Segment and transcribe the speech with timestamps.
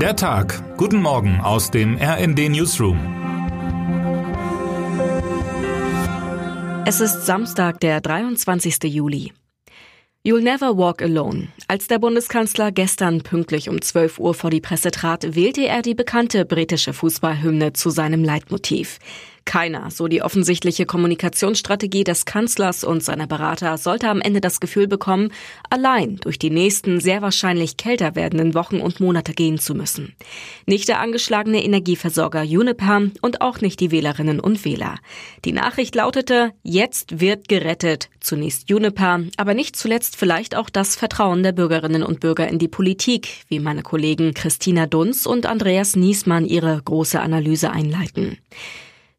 [0.00, 0.76] Der Tag.
[0.76, 2.98] Guten Morgen aus dem RND Newsroom.
[6.84, 8.92] Es ist Samstag, der 23.
[8.92, 9.32] Juli.
[10.22, 11.48] You'll never walk alone.
[11.66, 15.94] Als der Bundeskanzler gestern pünktlich um 12 Uhr vor die Presse trat, wählte er die
[15.94, 18.98] bekannte britische Fußballhymne zu seinem Leitmotiv.
[19.46, 24.88] Keiner, so die offensichtliche Kommunikationsstrategie des Kanzlers und seiner Berater, sollte am Ende das Gefühl
[24.88, 25.32] bekommen,
[25.70, 30.14] allein durch die nächsten sehr wahrscheinlich kälter werdenden Wochen und Monate gehen zu müssen.
[30.66, 34.96] Nicht der angeschlagene Energieversorger Uniper und auch nicht die Wählerinnen und Wähler.
[35.44, 38.10] Die Nachricht lautete, jetzt wird gerettet.
[38.18, 42.68] Zunächst Uniper, aber nicht zuletzt vielleicht auch das Vertrauen der Bürgerinnen und Bürger in die
[42.68, 48.38] Politik, wie meine Kollegen Christina Dunz und Andreas Niesmann ihre große Analyse einleiten.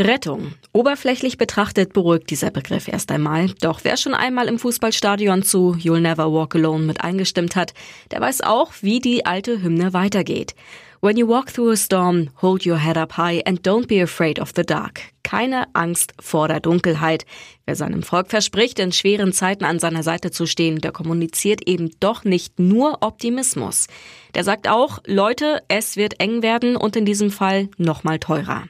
[0.00, 0.54] Rettung.
[0.72, 3.50] Oberflächlich betrachtet beruhigt dieser Begriff erst einmal.
[3.60, 7.74] Doch wer schon einmal im Fußballstadion zu You'll Never Walk Alone mit eingestimmt hat,
[8.10, 10.54] der weiß auch, wie die alte Hymne weitergeht.
[11.02, 14.40] When you walk through a storm, hold your head up high and don't be afraid
[14.40, 15.02] of the dark.
[15.24, 17.26] Keine Angst vor der Dunkelheit.
[17.66, 21.90] Wer seinem Volk verspricht, in schweren Zeiten an seiner Seite zu stehen, der kommuniziert eben
[22.00, 23.88] doch nicht nur Optimismus.
[24.34, 28.64] Der sagt auch, Leute, es wird eng werden und in diesem Fall nochmal teurer.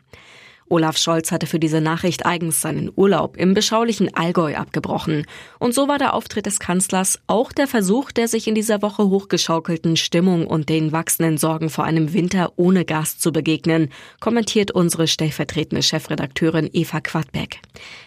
[0.72, 5.26] Olaf Scholz hatte für diese Nachricht eigens seinen Urlaub im beschaulichen Allgäu abgebrochen.
[5.58, 9.10] Und so war der Auftritt des Kanzlers auch der Versuch der sich in dieser Woche
[9.10, 15.08] hochgeschaukelten Stimmung und den wachsenden Sorgen vor einem Winter ohne Gas zu begegnen, kommentiert unsere
[15.08, 17.60] stellvertretende Chefredakteurin Eva Quadbeck.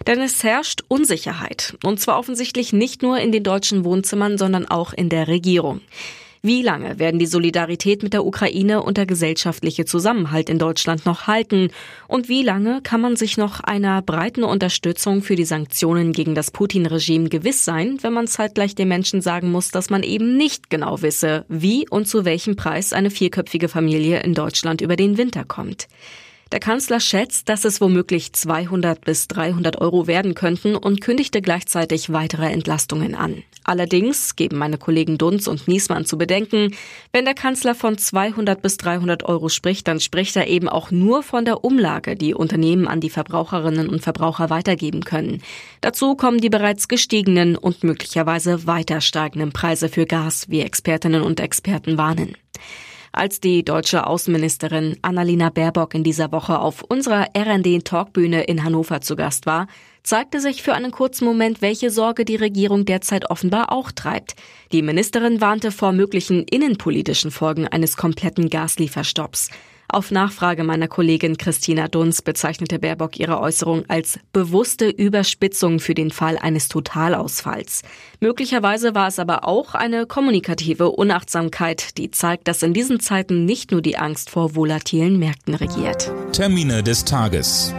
[0.07, 1.77] Denn es herrscht Unsicherheit.
[1.83, 5.81] Und zwar offensichtlich nicht nur in den deutschen Wohnzimmern, sondern auch in der Regierung.
[6.45, 11.25] Wie lange werden die Solidarität mit der Ukraine und der gesellschaftliche Zusammenhalt in Deutschland noch
[11.25, 11.71] halten?
[12.07, 16.51] Und wie lange kann man sich noch einer breiten Unterstützung für die Sanktionen gegen das
[16.51, 21.01] Putin-Regime gewiss sein, wenn man zeitgleich den Menschen sagen muss, dass man eben nicht genau
[21.01, 25.87] wisse, wie und zu welchem Preis eine vierköpfige Familie in Deutschland über den Winter kommt?
[26.51, 32.13] Der Kanzler schätzt, dass es womöglich 200 bis 300 Euro werden könnten und kündigte gleichzeitig
[32.13, 33.43] weitere Entlastungen an.
[33.63, 36.75] Allerdings geben meine Kollegen Dunz und Niesmann zu bedenken,
[37.11, 41.23] wenn der Kanzler von 200 bis 300 Euro spricht, dann spricht er eben auch nur
[41.23, 45.41] von der Umlage, die Unternehmen an die Verbraucherinnen und Verbraucher weitergeben können.
[45.81, 51.39] Dazu kommen die bereits gestiegenen und möglicherweise weiter steigenden Preise für Gas, wie Expertinnen und
[51.39, 52.37] Experten warnen.
[53.15, 59.15] Als die deutsche Außenministerin Annalena Baerbock in dieser Woche auf unserer RND-Talkbühne in Hannover zu
[59.15, 59.67] Gast war,
[60.03, 64.35] zeigte sich für einen kurzen Moment, welche Sorge die Regierung derzeit offenbar auch treibt.
[64.73, 69.49] Die Ministerin warnte vor möglichen innenpolitischen Folgen eines kompletten Gaslieferstopps.
[69.87, 76.11] Auf Nachfrage meiner Kollegin Christina Dunz bezeichnete Baerbock ihre Äußerung als bewusste Überspitzung für den
[76.11, 77.83] Fall eines Totalausfalls.
[78.19, 83.71] Möglicherweise war es aber auch eine kommunikative Unachtsamkeit, die zeigt, dass in diesen Zeiten nicht
[83.71, 86.11] nur die Angst vor volatilen Märkten regiert.
[86.31, 87.73] Termine des Tages.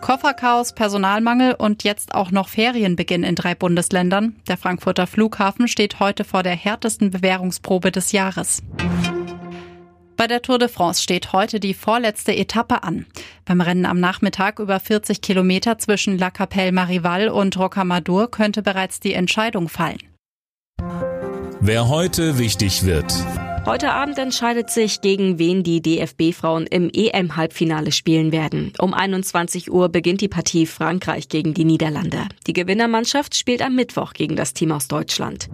[0.00, 4.34] Kofferchaos, Personalmangel und jetzt auch noch Ferienbeginn in drei Bundesländern.
[4.48, 8.62] Der Frankfurter Flughafen steht heute vor der härtesten Bewährungsprobe des Jahres.
[10.22, 13.06] Bei der Tour de France steht heute die vorletzte Etappe an.
[13.44, 19.00] Beim Rennen am Nachmittag über 40 Kilometer zwischen La Capelle Marival und Rocamadour könnte bereits
[19.00, 19.98] die Entscheidung fallen.
[21.58, 23.12] Wer heute wichtig wird.
[23.66, 28.74] Heute Abend entscheidet sich, gegen wen die DFB-Frauen im EM-Halbfinale spielen werden.
[28.78, 32.28] Um 21 Uhr beginnt die Partie Frankreich gegen die Niederlande.
[32.46, 35.48] Die Gewinnermannschaft spielt am Mittwoch gegen das Team aus Deutschland.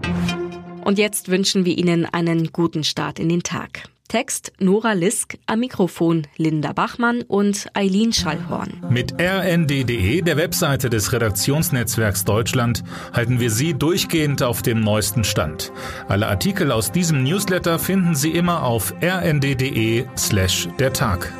[0.84, 3.89] Und jetzt wünschen wir Ihnen einen guten Start in den Tag.
[4.09, 8.83] Text Nora Lisk, am Mikrofon Linda Bachmann und Eileen Schallhorn.
[8.89, 12.83] Mit rnd.de, der Webseite des Redaktionsnetzwerks Deutschland,
[13.13, 15.73] halten wir Sie durchgehend auf dem neuesten Stand.
[16.09, 21.31] Alle Artikel aus diesem Newsletter finden Sie immer auf rnd.de slash der Tag.